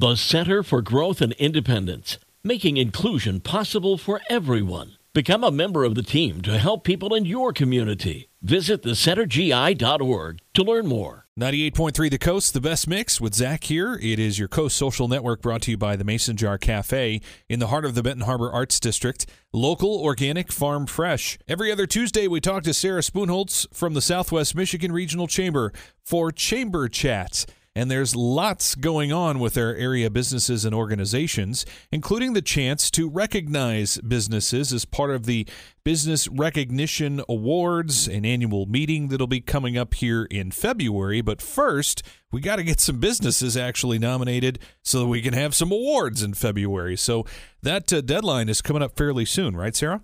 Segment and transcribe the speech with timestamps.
[0.00, 4.96] The Center for Growth and Independence, making inclusion possible for everyone.
[5.12, 8.30] Become a member of the team to help people in your community.
[8.40, 11.26] Visit thecentergi.org to learn more.
[11.38, 13.98] 98.3 The Coast, the best mix with Zach here.
[14.00, 17.20] It is your Coast Social Network brought to you by the Mason Jar Cafe
[17.50, 19.26] in the heart of the Benton Harbor Arts District.
[19.52, 21.38] Local, organic, farm fresh.
[21.46, 26.32] Every other Tuesday, we talk to Sarah Spoonholtz from the Southwest Michigan Regional Chamber for
[26.32, 27.44] Chamber Chats.
[27.76, 33.08] And there's lots going on with our area businesses and organizations, including the chance to
[33.08, 35.46] recognize businesses as part of the
[35.84, 41.20] Business Recognition Awards, an annual meeting that'll be coming up here in February.
[41.20, 45.54] But first, we got to get some businesses actually nominated so that we can have
[45.54, 46.96] some awards in February.
[46.96, 47.24] So
[47.62, 50.02] that uh, deadline is coming up fairly soon, right, Sarah?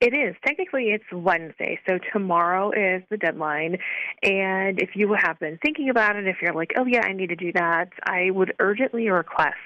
[0.00, 0.36] It is.
[0.46, 1.80] Technically, it's Wednesday.
[1.88, 3.78] So tomorrow is the deadline.
[4.22, 7.30] And if you have been thinking about it, if you're like, oh, yeah, I need
[7.30, 9.56] to do that, I would urgently request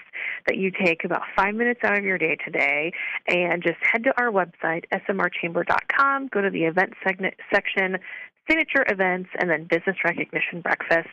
[0.47, 2.93] that you take about five minutes out of your day today
[3.29, 7.99] and just head to our website, smrchamber.com, go to the event segment section,
[8.49, 11.09] signature events, and then business recognition breakfast,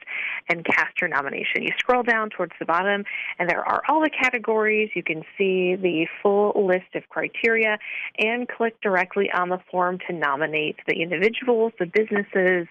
[0.50, 1.64] and cast your nomination.
[1.64, 3.04] You scroll down towards the bottom,
[3.38, 4.90] and there are all the categories.
[4.96, 7.78] You can see the full list of criteria
[8.18, 12.68] and click directly on the form to nominate the individuals, the businesses,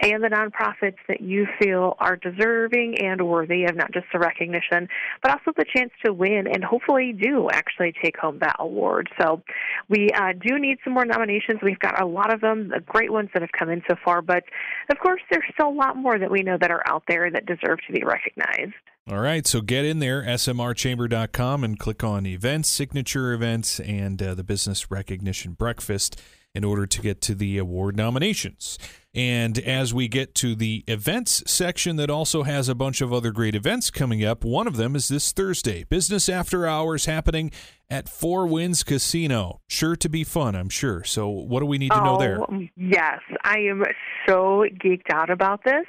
[0.00, 4.88] and the nonprofits that you feel are deserving and worthy of not just the recognition,
[5.22, 9.08] but also the chance to win and hopefully do actually take home that award.
[9.20, 9.42] So
[9.88, 11.60] we uh, do need some more nominations.
[11.62, 14.22] We've got a lot of them, the great ones that have come in so far,
[14.22, 14.44] but
[14.90, 17.46] of course, there's still a lot more that we know that are out there that
[17.46, 18.74] deserve to be recognized.
[19.10, 24.34] All right, so get in there, smrchamber.com, and click on events, signature events, and uh,
[24.34, 26.20] the business recognition breakfast
[26.54, 28.78] in order to get to the award nominations.
[29.18, 33.32] And as we get to the events section that also has a bunch of other
[33.32, 37.50] great events coming up, one of them is this Thursday Business After Hours happening
[37.90, 39.60] at Four Winds Casino.
[39.66, 41.04] Sure to be fun, I'm sure.
[41.04, 42.40] So, what do we need to know there?
[42.40, 43.82] Oh, yes, I am
[44.26, 45.86] so geeked out about this.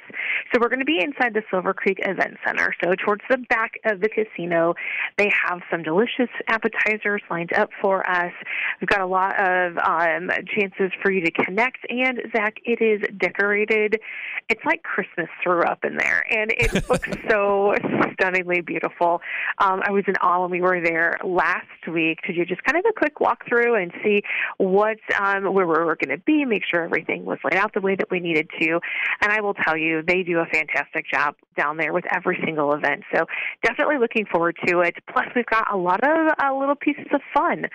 [0.52, 2.74] So, we're going to be inside the Silver Creek Event Center.
[2.82, 4.74] So, towards the back of the casino,
[5.18, 8.32] they have some delicious appetizers lined up for us.
[8.80, 11.78] We've got a lot of um, chances for you to connect.
[11.90, 14.00] And, Zach, it is decorated.
[14.48, 17.74] It's like Christmas threw up in there, and it looks so
[18.14, 19.20] stunningly beautiful.
[19.58, 22.78] Um, I was in awe when we were there last week to do just kind
[22.78, 24.22] of a quick walkthrough and see
[24.58, 27.80] what um, where we were going to be, make sure everything was laid out the
[27.80, 28.80] way that we needed to.
[29.20, 32.72] And I will tell you, they do a fantastic job down there with every single
[32.72, 33.02] event.
[33.14, 33.26] So
[33.62, 34.94] definitely looking forward to it.
[35.12, 37.66] Plus, we've got a lot of uh, little pieces of fun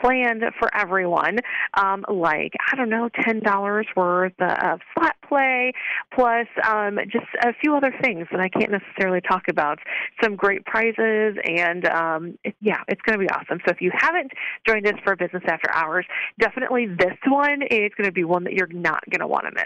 [0.00, 1.38] planned for everyone,
[1.74, 5.72] um, like I don't know, ten dollars worth of slot play,
[6.14, 9.78] plus um, just a few other things that I can't necessarily talk about.
[10.22, 13.60] Some great prizes, and um, it, yeah, it's going to be awesome.
[13.66, 14.32] So if you haven't
[14.66, 16.06] joined us for Business After Hours,
[16.40, 19.52] definitely this one is going to be one that you're not going to want to
[19.52, 19.64] miss.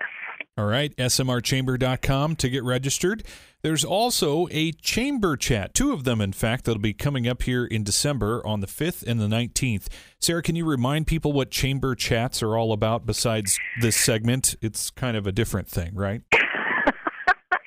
[0.57, 3.23] All right, smrchamber.com to get registered.
[3.63, 7.65] There's also a chamber chat, two of them, in fact, that'll be coming up here
[7.65, 9.89] in December on the 5th and the 19th.
[10.21, 14.55] Sarah, can you remind people what chamber chats are all about besides this segment?
[14.63, 16.23] It's kind of a different thing, right?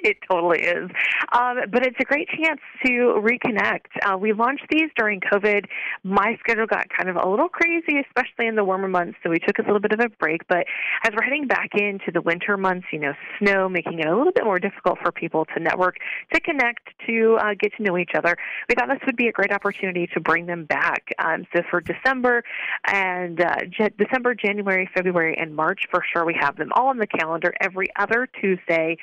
[0.04, 0.90] it totally is.
[1.32, 2.92] Um, but it's a great chance to
[3.22, 3.88] reconnect.
[4.04, 5.66] Uh, we launched these during COVID.
[6.04, 9.40] My schedule got kind of a little crazy, especially in the warmer months, so we
[9.40, 10.48] took a little bit of a break.
[10.48, 10.66] But
[11.04, 14.34] as we're heading back into the winter months, you know, snow making it a little
[14.34, 15.98] bit more difficult for people to network,
[16.34, 18.36] to connect, to uh, get to know each other,
[18.70, 21.10] we thought this would be a great opportunity to bring them back.
[21.20, 22.44] Um, so for December
[22.88, 23.56] and uh,
[23.98, 27.88] December, January, February, and March, for sure, we have them all on the calendar every
[27.98, 28.98] other Tuesday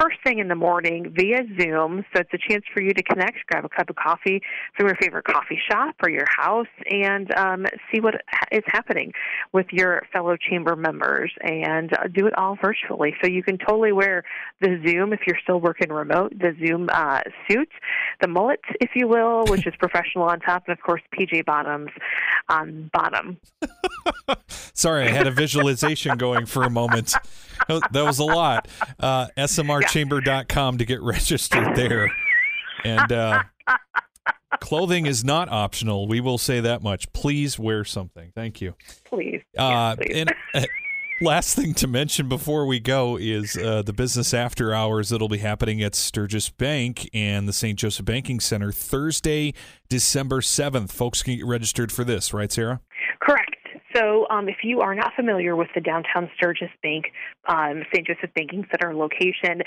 [0.00, 2.04] first thing in the morning via Zoom.
[2.14, 4.40] So it's a chance for you to connect, grab a cup of coffee
[4.76, 8.14] from your favorite coffee shop or your house, and um, see what
[8.50, 9.12] is happening
[9.52, 13.14] with your fellow chamber members and uh, do it all virtually.
[13.22, 14.24] So you can totally wear
[14.60, 17.68] the Zoom if you're still working remote, the Zoom uh, suit,
[18.20, 21.90] the mullet, if you will, which is professional on top, and of course, PJ bottoms
[22.48, 23.38] on bottom.
[24.48, 27.14] Sorry, I had a visualization going for a moment.
[27.68, 28.68] That was a lot.
[28.98, 32.10] Uh, SMRchamber.com to get registered there.
[32.84, 33.42] And uh,
[34.60, 36.06] clothing is not optional.
[36.08, 37.12] We will say that much.
[37.12, 38.32] Please wear something.
[38.34, 38.74] Thank you.
[39.04, 39.42] Please.
[39.56, 40.12] Uh, please.
[40.14, 40.62] And, uh,
[41.20, 45.38] last thing to mention before we go is uh, the business after hours that'll be
[45.38, 47.78] happening at Sturgis Bank and the St.
[47.78, 49.54] Joseph Banking Center Thursday,
[49.88, 50.90] December 7th.
[50.90, 52.80] Folks can get registered for this, right, Sarah?
[54.32, 57.12] Um, if you are not familiar with the downtown Sturgis Bank,
[57.48, 58.06] um, St.
[58.06, 59.60] Joseph Banking Center location,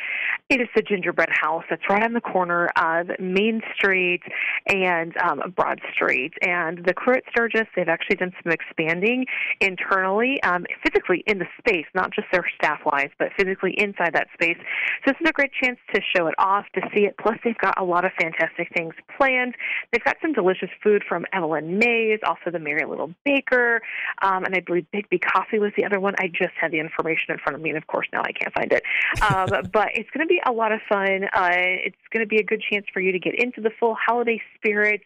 [0.50, 1.64] it is the Gingerbread House.
[1.70, 4.22] That's right on the corner of Main Street
[4.68, 6.34] and um, Broad Street.
[6.42, 9.28] And the crew at Sturgis, they've actually done some expanding
[9.62, 14.30] internally, um, physically in the space, not just their staff wise, but physically inside that
[14.34, 14.58] space.
[15.06, 17.16] So this is a great chance to show it off, to see it.
[17.20, 19.54] Plus, they've got a lot of fantastic things planned.
[19.92, 23.82] They've got some delicious food from Evelyn Mays, also the Merry Little Baker,
[24.24, 26.16] um, and I believe Bigby Coffee was the other one.
[26.18, 28.54] I just had the information in front of me, and of course now I can't
[28.54, 28.84] find it.
[29.22, 31.26] Um, but it's going to be a lot of fun.
[31.34, 33.96] Uh, it's going to be a good chance for you to get into the full
[33.96, 35.04] holiday spirits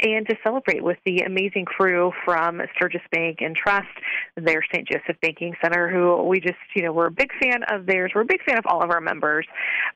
[0.00, 3.88] and to celebrate with the amazing crew from Sturgis Bank and Trust,
[4.36, 4.86] their St.
[4.88, 8.12] Joseph Banking Center, who we just, you know, we're a big fan of theirs.
[8.14, 9.46] We're a big fan of all of our members.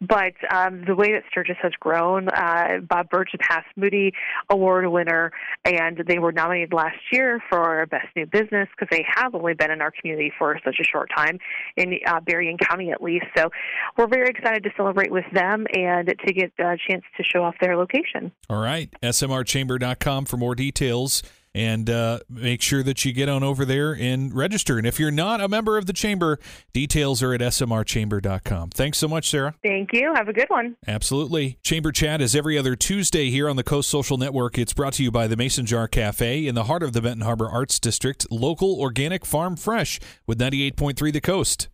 [0.01, 4.13] But um, the way that Sturgis has grown, uh, Bob Birch, a past Moody
[4.51, 5.33] Award winner,
[5.65, 9.71] and they were nominated last year for Best New Business because they have only been
[9.71, 11.39] in our community for such a short time,
[11.77, 13.27] in uh, Berrien County at least.
[13.37, 13.51] So
[13.97, 17.55] we're very excited to celebrate with them and to get a chance to show off
[17.61, 18.33] their location.
[18.49, 21.23] All right, smrchamber.com for more details
[21.55, 24.77] and uh, make sure that you get on over there and register.
[24.77, 26.39] And if you're not a member of the chamber,
[26.73, 28.71] details are at smrchamber.com.
[28.71, 29.55] Thanks so much, Sarah.
[29.63, 30.13] Thank you.
[30.15, 30.77] Have a good one.
[30.87, 31.59] Absolutely.
[31.63, 34.59] Chamber Chat is every other Tuesday here on the Coast Social Network.
[34.59, 37.23] It's brought to you by the Mason Jar Cafe in the heart of the Benton
[37.23, 41.69] Harbor Arts District, local, organic, farm fresh with 98.3 The Coast.